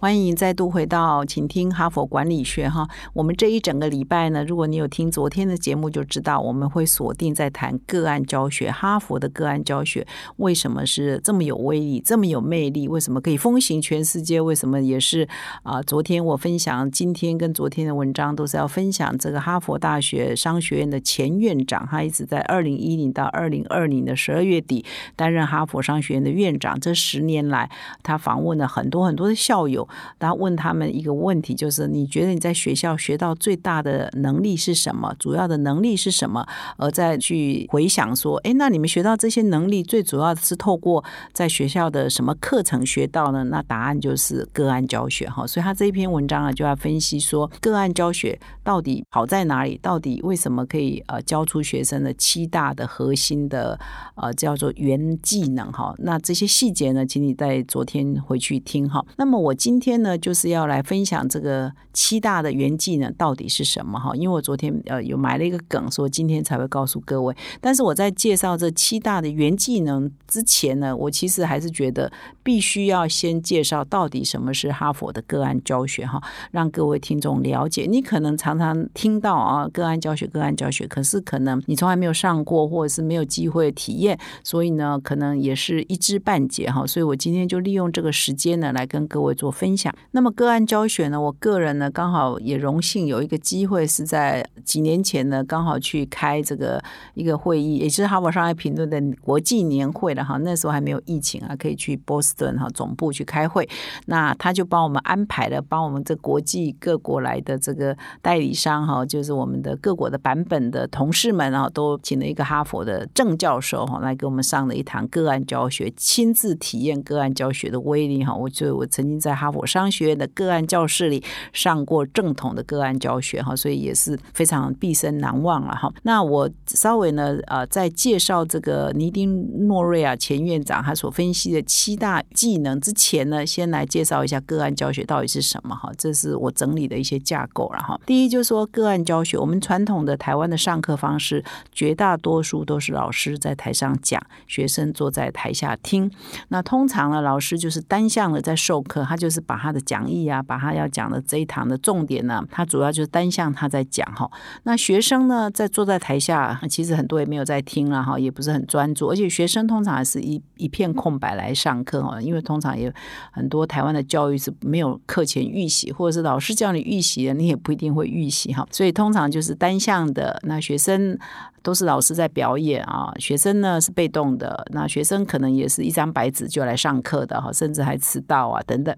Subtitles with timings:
[0.00, 2.88] 欢迎再度回到，请听哈佛管理学哈。
[3.12, 8.70] 我们这一整个礼拜呢，如果你有听昨天的节目，就知道我们会锁定在谈个案教学。
[8.70, 10.06] 哈佛的个案教学
[10.38, 12.88] 为什么是这么有威力、这么有魅力？
[12.88, 14.40] 为什么可以风行全世界？
[14.40, 15.28] 为什么也是
[15.64, 15.82] 啊？
[15.82, 24.82] 昨天我分享，今天跟昨天的文章都是要分享这个哈佛大学商学院的前院长，他一直在二零一零到二零二零的十二月底
[25.14, 26.80] 担任哈佛商学院的院长。
[26.80, 27.70] 这十年来，
[28.02, 29.86] 他访问了很多很多的校友。
[30.18, 35.14] 然后问他们一个问题，就是你觉得你在学校学到最大的能力是什么？
[35.18, 36.46] 主要的能力是什么？
[36.76, 43.44] 而再去回想说，哎，那你们学到这些能力，最主要是透过在学校的什么课程学到呢？
[43.44, 45.46] 那答案就是个案教学哈。
[45.46, 49.78] 所以他这一篇文章啊，就要分析说，个案教学到底好在哪里？
[49.82, 53.78] 到底为什么可以呃教出学生的七大的核心的
[54.14, 55.94] 呃叫做原技能哈？
[55.98, 59.04] 那这些细节呢，请你在昨天回去听哈。
[59.16, 64.14] 那么我今今天呢，就是要来分享这个七大的原技能到底是什么哈？
[64.14, 67.34] 因为我昨天呃有埋了一个梗，说今天才会告诉各位。
[67.62, 77.86] 但是我在介绍这七大的原技能之前呢，我其实还是觉得必须要先介绍到底什么是哈佛的个案教学哈，让各位听众了解。
[77.88, 86.86] 你可能常常听到啊个案教学、个案教学，可是可能你从来没有上过，或者是没有机会体验，所以呢，可能也是一知半解哈。
[86.86, 89.69] 所以我今天就利用这个时间呢，来跟各位做分。
[89.70, 89.94] 分享。
[90.10, 91.20] 那么个案教学呢？
[91.20, 96.82] 我个人呢，刚好也荣幸有一个机会，是在几年前呢，刚好去开这个
[97.14, 100.36] 一个会议，也是哈佛商业评论的国际年会了哈。
[100.38, 103.68] 那时候还没有疫情啊，可以去波士顿哈总部去开会。
[104.06, 118.34] 那他就帮我们安排了，帮我们这国际各国来的这个代理商哈，就是我们的各国的版本的同事们啊，都请了一个哈佛的郑教授哈，来给我们上了一堂个案教学，亲自体验个案教学的威力哈。
[118.34, 119.59] 我觉得我曾经在哈佛。
[119.66, 121.22] 商学院的个案教室里
[121.52, 125.92] 上过正统的个案教学哈，所以也是非常毕生难忘了哈。
[126.04, 135.90] 那我稍微呢呃，在介绍这个尼丁诺瑞亚前院长他所分析的七大技能之前呢，先来介绍一下个案教学到底是什么哈。
[135.98, 138.00] 这是我整理的一些架构了哈。
[138.06, 146.10] 第一就是说个案教学，我们传统的台湾的上课方式，绝大多数都是老师在台上讲，学生坐在台下听。
[146.48, 149.40] 那通常呢，老师就是单向的在授课，他就是。
[149.50, 154.30] 把他的讲义啊，把他要讲的这一堂的重点呢，他主要就是单向他在讲哈。
[154.62, 162.94] 那学生呢，在坐在台下，其实很多也没有在听了哈，也不是很专注，而且学生通常还是一一片空白来上课哈，因为通常也
[163.32, 171.18] 很多台湾的教育是没有课前预习，或者是老师叫你预习的，你也不一定会预习哈，所以通常就是单向的，那学生。
[171.62, 174.66] 都是老师在表演啊，学生呢是被动的。
[174.70, 178.96] 那学生可能也是一张白纸就来上课的哈，甚至还迟到啊等等。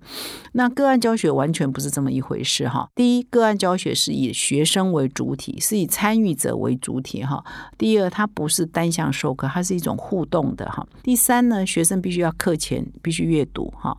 [0.53, 2.89] 那个案教学完全不是这么一回事哈。
[2.95, 7.45] 第一，个案教学是以学生为主体，是以参与者为主体哈。
[7.77, 10.87] 第二，它不是单向授课，它是一种互动的哈。
[11.03, 13.97] 第三呢，学生必须要课前必须阅读哈，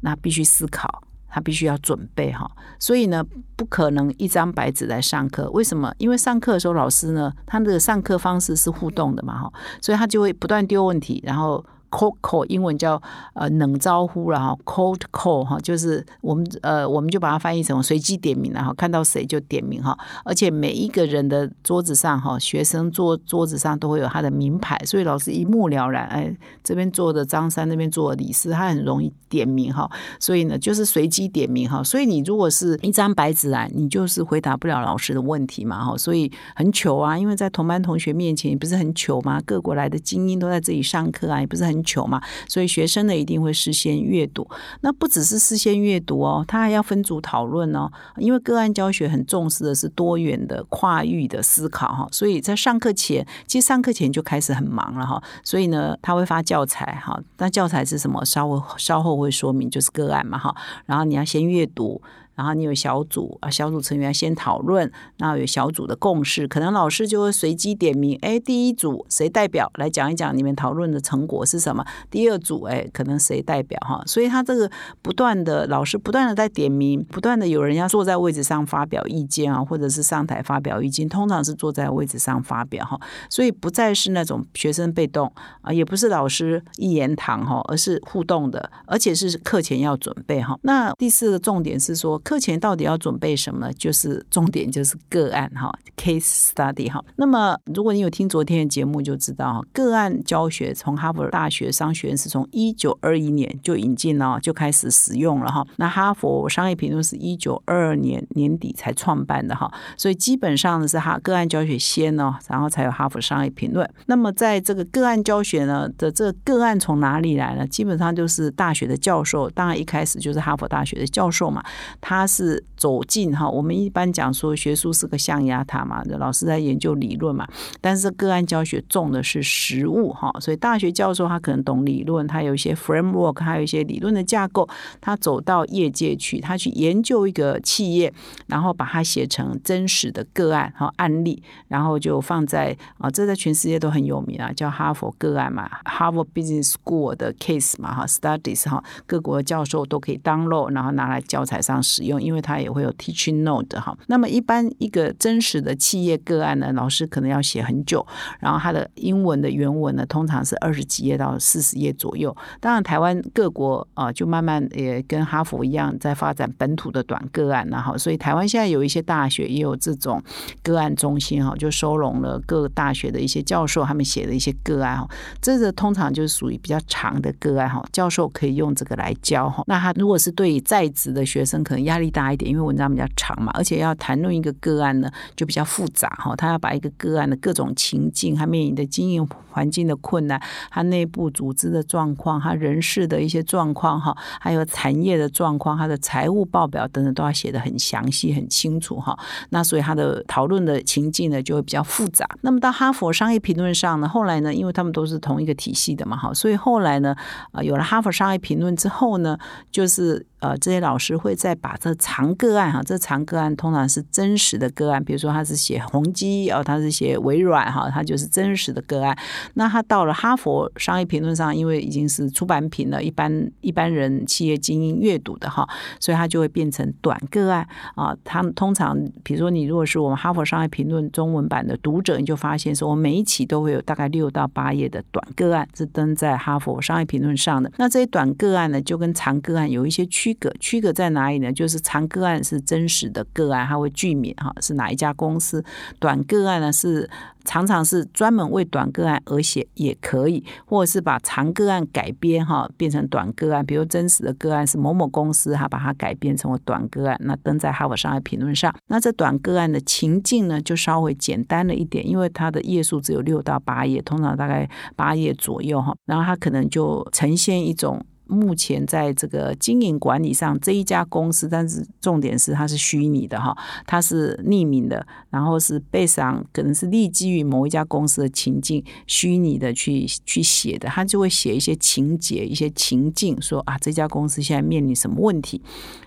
[0.00, 1.02] 那必须思考。
[1.34, 2.46] 他必须要准备哈，
[2.78, 3.24] 所以呢，
[3.56, 5.50] 不可能一张白纸来上课。
[5.52, 5.90] 为什么？
[5.96, 11.64] 因为上课的时候，老师呢，他的上课方式是互动的嘛哈，所以他就会不断丢问题，然后。
[11.92, 13.00] Cold call 英文叫
[13.34, 39.42] 呃冷招呼了哈，cold call 哈，就是我们呃我们就把它翻译成随机点名了哈，看到谁就点名哈，而且每一个人的桌子上哈，学生桌桌子上都会有他的名牌，所以老师一目了然，哎，这边坐的张三，那边坐的李四，他很容易点名哈，所以呢就是随机点名哈，所以你如果是一张白纸啊，你就是回答不了老师的问题嘛哈，所以很糗啊，因为在同班同学面前不是很糗吗？
[39.44, 41.81] 各国来的精英都在这里上课啊，也不是很。
[41.82, 44.48] 求嘛，所以学生呢一定会事先阅读。
[44.80, 47.90] 那不只是事先阅读哦，他还要分组讨论哦。
[48.16, 52.08] 因为个案教学很重视的是多元的、跨域的思考哈。
[52.10, 55.22] 所以在上课前，其实上课前就开始很忙了哈。
[55.42, 57.20] 所以呢，他会发教材哈。
[57.38, 58.24] 那教材是什么？
[58.24, 60.54] 稍微稍后会说明，就是个案嘛哈。
[60.86, 62.00] 然后你要先阅读。
[62.34, 71.84] 然后你有小组啊，小组成员先讨论，然后有小组的共识，可能老师就会随机点名，哎，第一组谁代表来讲一讲你们讨论的成果是什么？
[72.10, 74.02] 第二组，哎，可能谁代表哈？
[74.06, 74.70] 所以他这个
[75.02, 85.30] 不断的老师不断的在点名，不断的有人要坐在位置上发表意见啊，或者是上台发表意见，通常是坐在位置上发表哈，所以不再是那种学生被动
[85.60, 90.58] 啊，也不是老师一言堂哈，而是互动的，而且是课前要准备哈。
[90.62, 92.21] 那第四个重点是说。
[92.22, 93.72] 课前到底要准备什么？
[93.72, 97.04] 就是重点就是个案哈，case study 哈。
[97.16, 105.66] 那么如果你有听昨天的节目，就知道个案教学从哈佛大学商学院是从一九二一年就引进了，就开始使用了哈。
[105.76, 113.88] 那哈佛商业评论是一九二二年年底才创办的哈，所以基本上呢是哈个案教学先呢，然后才有哈佛商业评论。
[114.06, 117.66] 那么在这个个案教学呢的这个个案从哪里来呢？
[117.66, 121.62] 基本上就是大学的教授，当然一开始就是哈佛大学的教授嘛。
[122.00, 127.48] 他他是走进哈，我们一般讲说学术是个象牙塔嘛，老师在研究理论嘛，
[127.80, 134.68] 但是个案教学重的是实物哈，所以大学教授他可能懂理论，他有一些 framework，还有一些理论的架构，
[135.00, 138.12] 他走到业界去，他去研究一个企业，
[138.46, 152.01] 然后把它写成真实的个案哈案例，然后就放在啊，这在全世界都很有名啊，叫哈佛个案嘛，哈佛 Business School 的 case 嘛哈，studies 哈，各国教授都可以 download，然后拿来教材上使。
[152.02, 153.96] 用，因为它也会有 teaching note 哈。
[154.06, 158.04] 那么一般一个真实的企业个案呢，老师可能要写很久，
[158.40, 162.34] 然后它的英文的原文呢，通常是二十几页到四十页左右。
[162.60, 170.22] 当然，台湾各国啊，就慢慢也跟哈佛一样，在发展本土的短个案，然后所以台湾现在有一些大学也有这种
[170.62, 175.08] 个案中心哈，就收容了各大学的一些教授他们写的一些个案哈。
[175.40, 179.64] 这个通常就是属于比较长的个案哈，教授可以用这个来教哈。
[179.66, 186.34] 那他如果是对在职的学生，可能要压力大一点，因为文章比较长嘛，而且要谈论一个个案呢，就比较复杂哈。
[186.34, 190.40] 他要把一个个案的各种情境，他面临的经营环境的困难，
[190.70, 199.18] 他内部组织的状况，他人事的一些状况哈，还有产业的状况，他的财务报表等等，都要写的很详细、很清楚哈。
[199.50, 202.26] 那所以他的讨论的情境呢，就会比较复杂。
[202.40, 207.14] 那么到哈佛商业评论上呢，后来呢，因为他们都是同一个体系的嘛哈，所以后来呢，
[207.52, 209.36] 啊，有了哈佛商业评论之后呢，
[209.70, 210.26] 就是。
[210.42, 219.16] 呃，这些老师会再把这长个案哈，这长个案通常是真实的个案，比如说他是写宏基哦，他是写微软哈，他就是真实的个案。
[219.54, 225.64] 那他到了哈佛商业评论上，因为已经是出版品了，一般一般人企业精英阅读的哈，
[226.00, 227.64] 所以他就会变成短个案
[227.94, 228.12] 啊。
[228.24, 237.70] 他们通常，比如说你如果是我们哈佛商业评论中文版的读者，你就发现说，我每一期都会有大概六到八页的短个案是登在哈佛商业评论上的。
[237.76, 240.31] 那这些短个案呢，就跟长个案有一些区。
[240.34, 241.52] 隔区隔在哪里呢？
[241.52, 245.60] 就是长个案是真实的个案，它会具免哈是哪一家公司；
[245.98, 247.08] 短个案呢是
[247.44, 253.64] 常常是专门为短个案而写，也可以，或者是把长个案改编哈变成短个案。
[253.64, 258.74] 比如真实的个案是某某公司，哈把它改编成为短个案，那登在哈佛商业评论上。
[258.88, 268.04] 那这短个案的情境呢，就稍微简单了一点，因为它的页数只有六到八页，通常大概八页左右哈，然后它可能就呈现一种。
[268.32, 273.56] 目前在这个经营管理上，这一家公司，但是重点是它是虚拟的哈，
[273.86, 285.60] 它是匿名的，然后是背上可能是立基于某一家公司的情境，虚拟的去去写的，他就会写一些情节、一些情境，说啊，这家公司现在面临什么问题？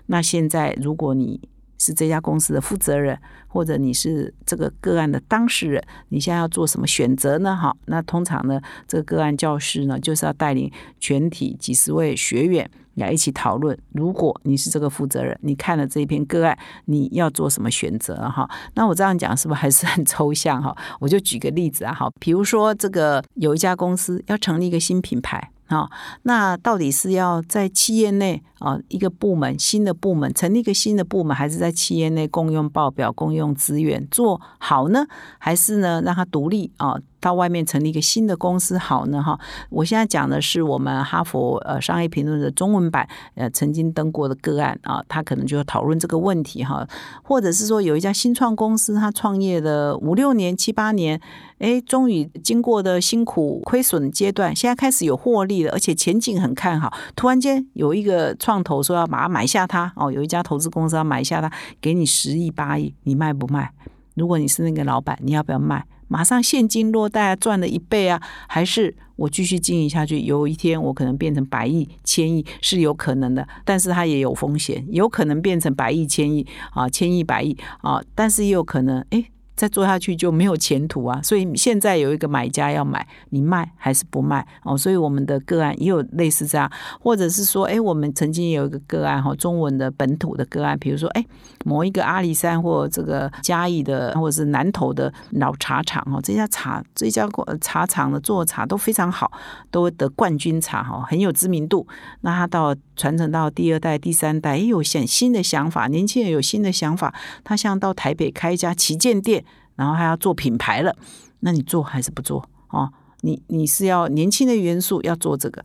[0.06, 1.40] 那现在如果你。
[1.78, 7.56] 是这家公司的负责人，或者你是这个个案的当事人，你现在要做什么选择呢？
[7.56, 13.76] 哈，那通常呢，这个个案教师呢，就是要带领全体几十位学员来一起讨论。
[13.92, 18.14] 如果你是这个负责人，你看了这一篇个案，你要做什么选择？
[18.28, 20.62] 哈，那我这样讲是不是还是很抽象？
[20.62, 25.50] 哈，我就举个例子啊，好，比如说这个有一家公司要成立一个新品牌。
[25.68, 25.90] 好，
[26.22, 35.06] 那到底是要在企业内啊一个部门新的部门成立一个新的部门，还是在企业内共用报表、共用资源做好呢？
[35.38, 36.96] 还是呢让它独立啊？
[37.26, 39.20] 到外面成立一个新的公司好呢？
[39.20, 39.36] 哈，
[39.68, 46.86] 我现在讲的是我们哈佛呃商业评论的中文版呃曾经登过的个案啊，他可能就讨论这个问题哈，
[47.24, 51.20] 或者是说有一家新创公司，他创业的五六年、七八年。
[51.58, 56.92] 哎，终于经过的辛苦亏损阶段，现在开始有获利了，而且前景很看好。
[57.16, 63.72] 突然间有一个创投说要把它买下，它哦，有一家投资公司要买下它，给你十亿八亿，你卖不卖？
[64.14, 65.82] 如果你是那个老板，你要不要卖？
[66.08, 79.24] 马上现金落袋啊赚了一倍啊，还是我继续经营下去，有一天我可能变成百亿、千亿是有可能的，但是它也有风险，有可能变成百亿、千亿啊，千亿、百亿啊，但是也有可能哎。
[79.56, 81.18] 再做下去就没有前途啊！
[81.22, 84.76] 所以现在有一个买家要买，你卖还是不卖哦？
[84.76, 86.70] 所以我们的个案也有类似这样，
[87.00, 91.24] 或者是说，哎，我们曾经有一个个案哈，中文的本土的个案，比如说，哎，
[91.64, 97.26] 某一个阿里山或这个嘉义的，或者是南投的老茶厂哈，这家茶这家
[97.62, 99.32] 茶厂的做茶都非常好，
[99.70, 101.86] 都得冠军茶哈，很有知名度。
[102.20, 109.45] 那他到传承到第二代、第三代，也有新新的想法，年轻人有新的想法，他像到台北开一家旗舰店。
[109.76, 110.96] 然后还要做品牌了，
[111.40, 112.90] 那你做还是不做哦？
[113.20, 115.64] 你你是要年轻的元素要做这个，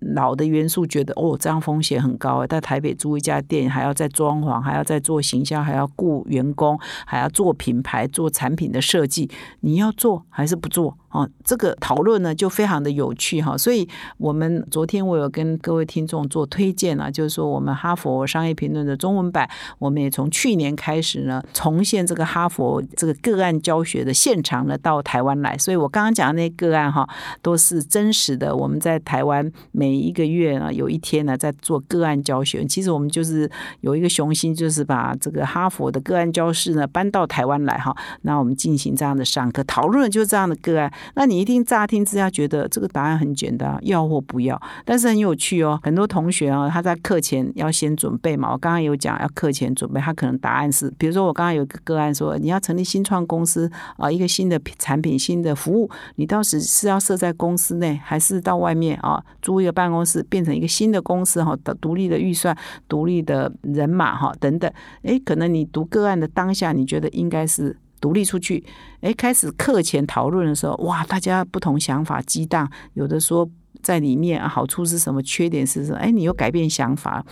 [0.00, 10.96] 老的元素觉得哦这样风险很高，在台北租一家店还要再装潢，还要再做形象，还要雇员工，还要做品牌、做产品的设计，你要做还是不做？
[11.10, 13.88] 哦，这个讨论呢就非常的有趣哈，所以
[14.18, 19.48] 我们昨天我有跟各位听众做推荐啊，就是说我们哈佛商业评论的中文版，
[19.78, 27.08] 我们也从去年开始呢重现这个哈佛这个个案教学的现场呢到台湾来，所以我刚刚讲的那个案哈
[27.40, 33.50] 都是真实的，我们在台湾每一个月呢有一天呢在做个案教学，其实我们就是
[33.80, 39.64] 有一个雄心，就是把这个哈佛的个案教室呢搬到台湾来哈，那我们进行这样的上课。
[39.64, 40.92] 讨论，就是这样的个案。
[41.14, 45.78] 那你一定乍听之下觉得这个答案很简单，要或不要，但是很有趣哦。
[45.82, 48.52] 很多同学啊，他在课前要先准备嘛。
[48.52, 62.56] 我刚刚有讲要课前准备，他可能答案是，比如说我刚刚有个个案说，你要成立新创公司啊，一个新的产品、新的服务，你到时是要设在公司内，还是到外面啊租一个办公室，变成一个新的公司哈的独立的预算、
[62.88, 64.70] 独立的人马哈等等。
[65.02, 67.76] 诶，可能你读个案的当下，你觉得应该是。
[68.00, 68.64] 独立出去，
[69.00, 73.48] 哎，开始课前讨论的时候，哇，大家不同想法激荡，有的说
[73.80, 77.24] 在里面好处是什么，缺点是什么，哎，你又改变想法，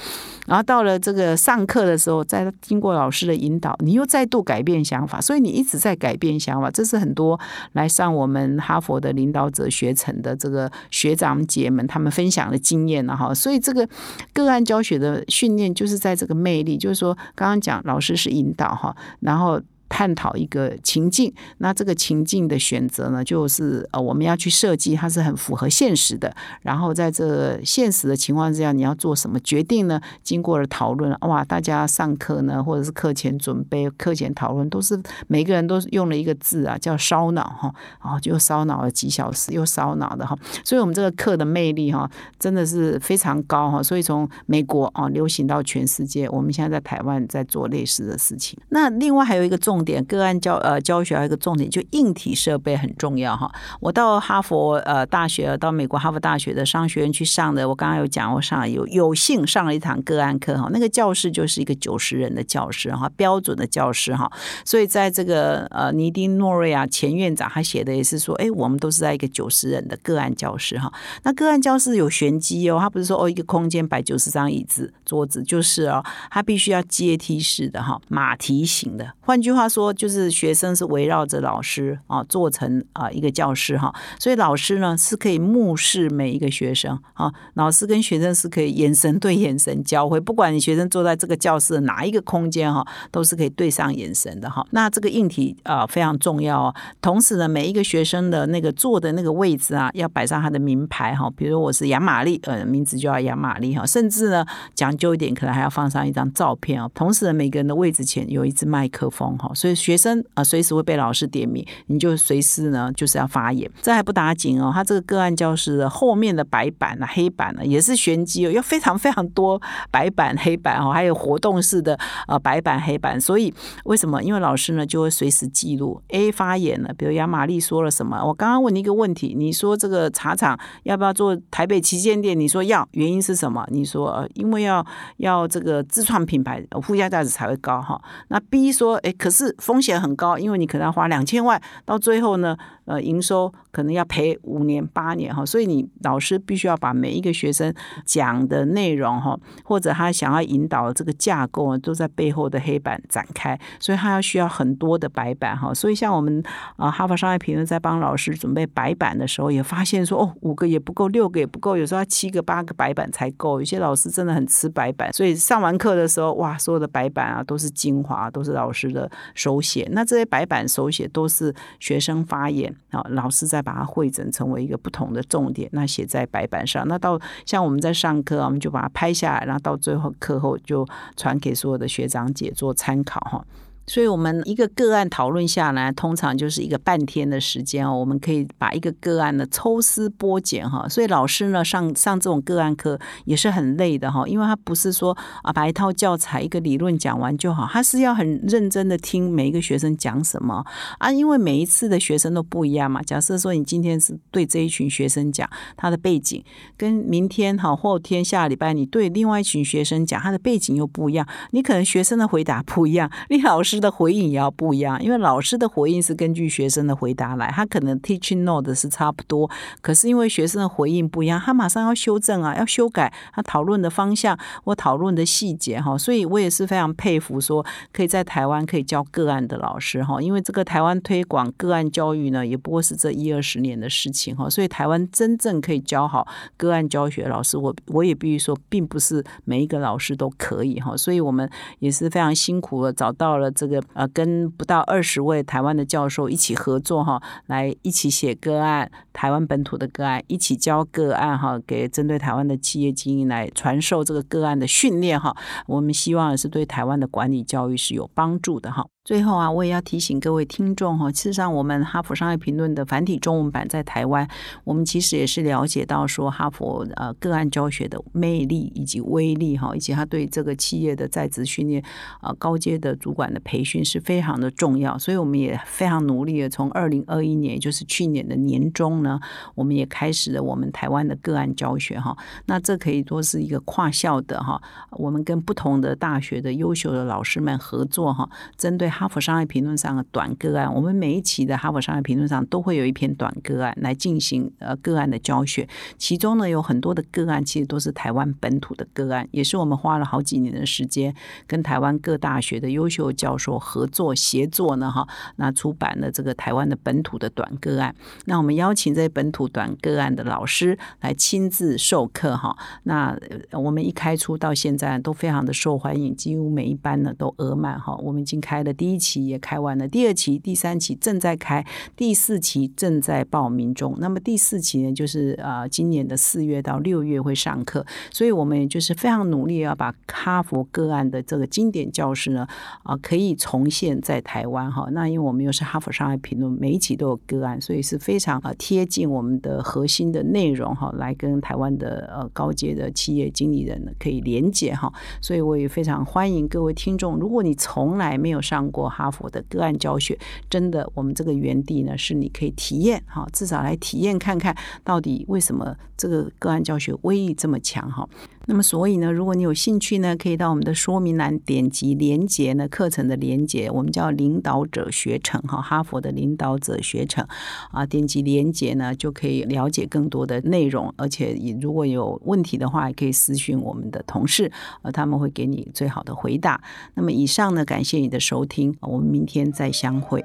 [0.47, 7.39] 然后到了这个上课的时候，再经过老师的引导，你又再度改变想法，所以你一直在改变想法，这是很多
[7.73, 13.89] 来上我们哈佛的领导者学程的这个学长姐们他们分享的经验了哈，所以这个
[14.33, 19.61] 个案教学的训练就是在这个魅力，就是说刚刚讲老师是引导哈，然后。
[19.89, 26.35] 探讨一个情境，那这个情境的选择呢，就是呃，我们要去设计，它是很符合现实的。
[26.63, 30.01] 然后在这现实的情况之下，你要做什么决定呢？
[30.23, 40.37] 经过了讨论，哇，大家上课呢，或者是课前准备、课前讨论，都是每个人都用了一个字啊，叫烧脑哈，然后就烧脑了几小时，又烧脑的哈。
[40.65, 43.81] 所以，我们这个课的魅力哈，真的是非常高哈。
[43.81, 48.59] 所以，从美国啊流行到全世界，我们现在在台湾在做类似的事情。
[48.71, 49.76] 那另外还有一个重。
[49.77, 53.51] 重点个案教呃教学还有一个重点，就硬体设备很重要哈。
[53.79, 60.71] 我到哈佛呃大学，到美国哈佛大学的商学院去上的，我刚刚有讲，我上有有幸上了一堂个案课哈。
[60.73, 64.33] 那个教室就是一个九十人的教室哈，标准的教室哈。
[64.65, 70.91] 所以在这个呃尼丁诺瑞亚前院长他写的也是说，哎，我们都是在一个九十人的个案教室哈。
[71.25, 79.13] 那个案教室有玄机哦，他不是说哦一个空间摆九十张椅子桌子，就是哦，他必须要阶梯式的哈，马蹄形的。
[79.21, 79.66] 换句话。
[79.67, 94.65] 他说：“就是学生是围绕着老师啊，做成啊一个教室哈，所以老师呢是可以目视每一个学生啊，老师跟学生是可以眼神对眼神交汇，不管你学生坐在这个教室哪一个空间哈，都是可以对上眼神的哈。
[94.71, 96.75] 那这个硬体啊非常重要哦。
[97.03, 104.47] 同时呢，每一个学生的那个坐的那个位置啊，要摆上他的名牌哈，比如我是杨玛丽，呃，名字就要杨玛丽哈，甚至呢
[104.77, 106.89] 讲究一点，可能还要放上一张照片哦。
[106.95, 113.69] 同时呢，每个人的位置前有一支麦克风哈。”所以学生啊，随时会被老师点名，你就随时呢就是要发言。
[113.83, 119.61] 这还不打紧哦，他这个个案教室后面的白板啊、黑板呢，也是玄机哦，要非常非常多
[119.91, 121.99] 白板、黑板哦，还有活动式的
[122.29, 123.19] 呃白板、黑板。
[123.19, 123.53] 所以
[123.85, 124.23] 为什么？
[124.23, 128.23] 因为老师呢就会随时记录 A 发言了，比如杨玛丽说了什么。
[128.23, 132.39] 我刚刚问你一个问题，你说这个茶厂要不要做台北旗舰店？
[132.39, 133.67] 你说要，原因是什么？
[133.71, 134.85] 你说呃，因为要
[135.19, 138.01] 要这个自创品牌，附加价值才会高哈。
[138.29, 139.46] 那 B 说，哎，可是。
[139.59, 147.73] 风险很高，因为你可能要花两千万，到最后呢，呃营收可能要赔五年八年哈，所以你老师必须要把每一个学生
[148.05, 155.75] 讲的内容哈，或者他想要引导的这个架构都在背后的黑板展开，所以他要需要很多的白板哈。
[155.75, 156.43] 所以像我们
[156.77, 163.61] 啊哈佛商业评论在帮老师准备白板的时候，也发现说哦五个也不够，六个也不够，有时候要七个八个白板才够。
[163.61, 169.89] 有些老师真的很吃白板，所以上完课的时候哇，所有的白板啊都是精华，都是老师的手写。
[169.93, 176.87] 那这些白板手写都是学生发言啊，老师再把它汇整成为一个不同的重点，那写在白板上。
[176.89, 183.45] 那到像我们在上课，我们就把它拍下来，然后到最后课后就传给所有的学长姐做参考哈。
[183.89, 187.97] 所以，我们一个个案讨论下来，通常就是一个半天的时间哦。
[187.97, 190.89] 我们可以把一个个案呢抽丝剥茧哈。
[190.89, 200.65] 所以，老师呢上上这种个案课也是很累的哈，因为他不是说啊把一套教材一个理论讲完就好，他是要很认真的听每一个学生讲什么
[200.99, 201.13] 啊。
[201.13, 203.01] 因为每一次的学生都不一样嘛。
[203.03, 206.45] 假设说你今天是对这一群学生讲他的背景，
[206.77, 213.76] 跟明天哈后天下礼拜你对另外一群学生讲他的背景又不一样，你可能学生的回答不一样， 你老师。
[213.81, 243.83] 的回应也要不一样，因为老师的回应是根据学生的回答来，他可能 teaching note 是差不多，可是因为学生的回应不一样，他马上要修正啊，要修改他讨论的方向或讨论的细节哈，所以我也是非常佩服说可以在台湾可以教个案的老师哈，因为这个台湾推广个案教育呢，也不过是这一二十年的事情哈，所以台湾真正可以教好个案教学老师，我我也必须说，并不是每一个老师都可以哈，所以我们也是非常辛苦的找到了这这个。
[243.95, 255.37] 呃，跟不到二十位台湾的教授一起合作哈，来一起写个案，台湾本土的个案，一起教个案哈，给针对台湾的企业经营来传授这个个案的训练哈。
[255.67, 258.87] 我们希望是对台湾的管理教育是有帮助的哈。
[259.07, 264.29] 最后啊，我也要提醒各位听众哈，事实上，我们哈佛商业评论的繁体中文版在台湾，
[264.65, 271.81] 我们其实也是了解到说，哈佛呃个案教学的魅力以及威力哈，以及他对这个企业的在职训练
[272.21, 279.21] 啊，高阶的主管的培训是非常的重要，所以我们也非常努力的，从二零二一年，也就是去年的年中呢，
[279.55, 282.17] 我们也开始了我们台湾的个案教学哈。
[282.47, 284.61] 那这可以说是一个跨校的哈，
[284.99, 288.91] 我们跟不同的大学的优秀的老师们合作哈，针对。
[288.97, 295.69] 哈佛商业评论上的短个案，我们每一期的哈佛商业评论上都会有一篇短个案来进行呃个案的教学。
[295.99, 301.15] 其中呢，有很多的个案其实都是台湾本土的个案，也是我们花了好几年的时间
[301.47, 307.95] 跟台湾各大学的优秀教授合作协作呢，哈，那出版了这个台湾的本土的短个案。
[308.25, 312.57] 那我们邀请这些本土短个案的老师来亲自授课哈。
[312.85, 313.15] 那
[313.53, 317.95] 我们一开出到现在都非常的受欢迎，几乎每一班呢都额满哈。
[317.97, 318.86] 我们已经开了第。
[318.87, 321.67] 第一期也开完了，第二期、第三期正在开，
[321.97, 323.97] 第四期正在报名中。
[323.99, 332.47] 那么第四期呢，就是呃今年的四月到六月会上课，所以我们也就是非常努力要把哈佛个案的这个经典教师呢
[332.85, 334.87] 啊可以重现在台湾哈。
[334.93, 344.93] 那因为我们又是哈佛商业评论，每一期都有个案，所以是非常啊贴近我们的核心的内容哈，来跟台湾的呃高阶的企业经理人呢可以连接哈。
[345.21, 350.19] 所以我也非常欢迎各位听众，如果你从来没有上过哈佛的个案教学，
[350.51, 358.07] 真的，我们这个园地呢，是你可以体验哈，至少来体验看看到底为什么这个个案教学威力这么强哈。
[358.49, 367.27] 那么，所以呢，如果你有兴趣呢，可以到我们的说明栏点击连接呢，课程的连接，我们叫领导者学程哈，哈佛的领导者学程
[367.73, 374.51] 啊，点击连接呢，就可以了解更多的内容，而且如果有问题的话，也可以私讯我们的同事，
[374.83, 376.63] 呃，他们会给你最好的回答。
[376.95, 380.25] 那么，以上呢，感谢你的收听，我们明天再相会。